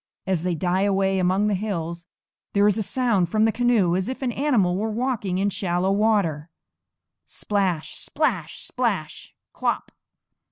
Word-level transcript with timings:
As 0.25 0.41
they 0.41 0.55
die 0.55 0.81
away 0.81 1.19
among 1.19 1.45
the 1.45 1.53
hills 1.53 2.07
there 2.53 2.65
is 2.65 2.79
a 2.79 2.81
sound 2.81 3.29
from 3.29 3.45
the 3.45 3.51
canoe 3.51 3.95
as 3.95 4.09
if 4.09 4.23
an 4.23 4.31
animal 4.31 4.75
were 4.75 4.89
walking 4.89 5.37
in 5.37 5.51
shallow 5.51 5.91
water, 5.91 6.49
_splash, 7.27 7.97
splash, 7.99 8.63
splash, 8.65 9.35
klop! 9.53 9.91